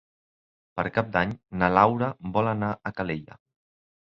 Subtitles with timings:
[0.79, 2.09] Per Cap d'Any na Laura
[2.39, 3.39] vol anar a Calella.